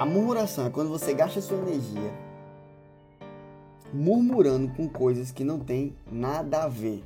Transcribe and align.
A 0.00 0.06
murmuração 0.06 0.64
é 0.64 0.70
quando 0.70 0.88
você 0.88 1.12
gasta 1.12 1.42
sua 1.42 1.58
energia 1.58 2.10
murmurando 3.92 4.72
com 4.72 4.88
coisas 4.88 5.30
que 5.30 5.44
não 5.44 5.58
tem 5.58 5.94
nada 6.10 6.62
a 6.62 6.68
ver. 6.68 7.04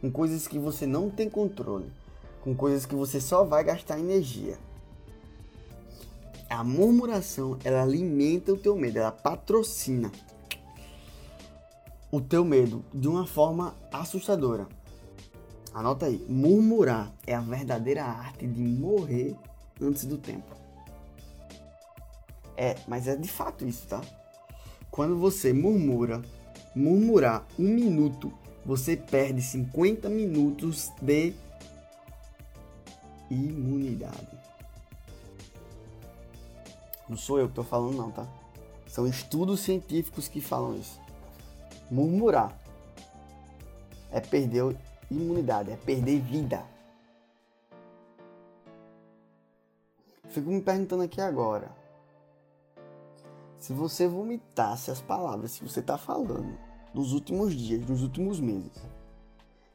Com 0.00 0.10
coisas 0.10 0.48
que 0.48 0.58
você 0.58 0.86
não 0.86 1.10
tem 1.10 1.28
controle. 1.28 1.92
Com 2.40 2.54
coisas 2.54 2.86
que 2.86 2.94
você 2.94 3.20
só 3.20 3.44
vai 3.44 3.62
gastar 3.62 3.98
energia. 3.98 4.56
A 6.48 6.64
murmuração, 6.64 7.58
ela 7.62 7.82
alimenta 7.82 8.50
o 8.50 8.56
teu 8.56 8.74
medo, 8.74 8.98
ela 8.98 9.12
patrocina 9.12 10.10
o 12.10 12.22
teu 12.22 12.42
medo 12.42 12.82
de 12.90 13.06
uma 13.06 13.26
forma 13.26 13.76
assustadora. 13.92 14.66
Anota 15.74 16.06
aí, 16.06 16.24
murmurar 16.26 17.12
é 17.26 17.34
a 17.34 17.40
verdadeira 17.40 18.02
arte 18.02 18.46
de 18.46 18.62
morrer 18.62 19.36
antes 19.78 20.06
do 20.06 20.16
tempo. 20.16 20.61
É, 22.56 22.76
mas 22.86 23.08
é 23.08 23.16
de 23.16 23.28
fato 23.28 23.66
isso, 23.66 23.86
tá? 23.86 24.00
Quando 24.90 25.16
você 25.16 25.52
murmura, 25.52 26.22
murmurar 26.74 27.46
um 27.58 27.68
minuto, 27.68 28.32
você 28.64 28.96
perde 28.96 29.40
50 29.40 30.08
minutos 30.08 30.90
de 31.00 31.34
imunidade. 33.30 34.28
Não 37.08 37.16
sou 37.16 37.38
eu 37.38 37.46
que 37.46 37.52
estou 37.52 37.64
falando 37.64 37.96
não, 37.96 38.10
tá? 38.10 38.26
São 38.86 39.06
estudos 39.06 39.60
científicos 39.60 40.28
que 40.28 40.40
falam 40.40 40.76
isso. 40.76 41.00
Murmurar 41.90 42.56
é 44.10 44.20
perder 44.20 44.76
imunidade, 45.10 45.70
é 45.70 45.76
perder 45.76 46.20
vida. 46.20 46.64
Fico 50.28 50.50
me 50.50 50.60
perguntando 50.60 51.02
aqui 51.02 51.20
agora. 51.20 51.81
Se 53.62 53.72
você 53.72 54.08
vomitasse 54.08 54.90
as 54.90 55.00
palavras 55.00 55.56
que 55.56 55.62
você 55.62 55.78
está 55.78 55.96
falando 55.96 56.58
nos 56.92 57.12
últimos 57.12 57.54
dias, 57.54 57.88
nos 57.88 58.02
últimos 58.02 58.40
meses, 58.40 58.72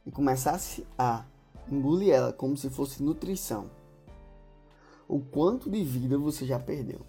e 0.04 0.10
começasse 0.10 0.86
a 0.98 1.24
engolir 1.72 2.12
ela 2.12 2.30
como 2.30 2.54
se 2.54 2.68
fosse 2.68 3.02
nutrição, 3.02 3.70
o 5.08 5.18
quanto 5.18 5.70
de 5.70 5.82
vida 5.82 6.18
você 6.18 6.44
já 6.44 6.58
perdeu? 6.58 7.00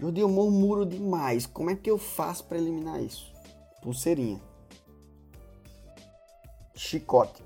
Jordi, 0.00 0.22
eu 0.22 0.28
murmuro 0.30 0.86
demais. 0.86 1.44
Como 1.44 1.68
é 1.68 1.76
que 1.76 1.90
eu 1.90 1.98
faço 1.98 2.44
para 2.44 2.56
eliminar 2.56 3.02
isso? 3.02 3.30
Pulseirinha. 3.82 4.40
Chicote. 6.74 7.44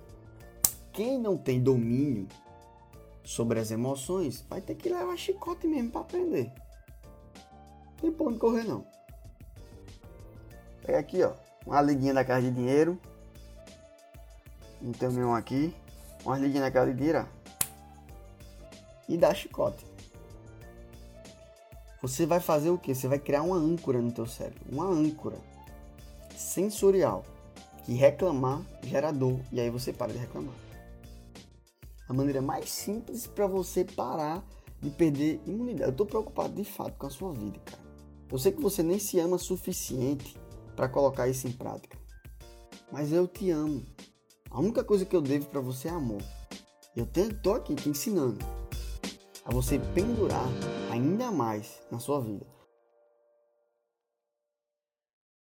Quem 0.92 1.18
não 1.18 1.36
tem 1.36 1.60
domínio 1.60 2.28
sobre 3.24 3.58
as 3.58 3.72
emoções 3.72 4.46
vai 4.48 4.60
ter 4.60 4.76
que 4.76 4.88
levar 4.88 5.16
chicote 5.16 5.66
mesmo 5.66 5.90
para 5.90 6.02
aprender. 6.02 6.52
Tem 8.00 8.12
pra 8.12 8.26
onde 8.26 8.38
correr 8.38 8.64
não. 8.64 8.86
Pega 10.84 10.98
aqui, 10.98 11.22
ó. 11.22 11.32
Uma 11.66 11.82
liguinha 11.82 12.14
da 12.14 12.24
casa 12.24 12.42
de 12.42 12.50
dinheiro. 12.50 12.98
Tem 14.98 15.08
nenhum 15.10 15.34
aqui. 15.34 15.74
Uma 16.24 16.38
liguinha 16.38 16.62
da 16.62 16.70
casa 16.70 16.90
de 16.92 16.96
dinheiro. 16.96 17.26
E 19.08 19.16
dá 19.16 19.34
chicote 19.34 19.88
você 22.00 22.26
vai 22.26 22.38
fazer 22.40 22.70
o 22.70 22.78
que? 22.78 22.94
Você 22.94 23.08
vai 23.08 23.18
criar 23.18 23.42
uma 23.42 23.56
âncora 23.56 24.00
no 24.00 24.12
teu 24.12 24.26
cérebro, 24.26 24.60
uma 24.70 24.86
âncora 24.86 25.36
sensorial 26.36 27.24
que 27.84 27.92
reclamar 27.92 28.62
gera 28.84 29.10
dor 29.10 29.40
e 29.50 29.60
aí 29.60 29.68
você 29.68 29.92
para 29.92 30.12
de 30.12 30.18
reclamar. 30.18 30.54
A 32.08 32.12
maneira 32.12 32.40
mais 32.40 32.70
simples 32.70 33.26
para 33.26 33.46
você 33.46 33.84
parar 33.84 34.44
de 34.80 34.90
perder 34.90 35.40
imunidade. 35.44 35.90
Eu 35.90 35.96
tô 35.96 36.06
preocupado 36.06 36.54
de 36.54 36.64
fato 36.64 36.96
com 36.96 37.06
a 37.06 37.10
sua 37.10 37.32
vida, 37.32 37.58
cara. 37.64 37.87
Eu 38.30 38.38
sei 38.38 38.52
que 38.52 38.60
você 38.60 38.82
nem 38.82 38.98
se 38.98 39.18
ama 39.18 39.38
suficiente 39.38 40.36
para 40.76 40.88
colocar 40.88 41.28
isso 41.28 41.48
em 41.48 41.52
prática. 41.52 41.98
Mas 42.92 43.12
eu 43.12 43.26
te 43.26 43.50
amo. 43.50 43.84
A 44.50 44.60
única 44.60 44.84
coisa 44.84 45.04
que 45.04 45.16
eu 45.16 45.20
devo 45.20 45.46
para 45.46 45.60
você 45.60 45.88
é 45.88 45.90
amor. 45.90 46.22
Eu 46.94 47.06
tô 47.42 47.54
aqui 47.54 47.74
te 47.74 47.88
ensinando 47.88 48.38
a 49.44 49.52
você 49.52 49.78
pendurar 49.94 50.46
ainda 50.90 51.30
mais 51.30 51.80
na 51.90 51.98
sua 51.98 52.20
vida. 52.20 52.57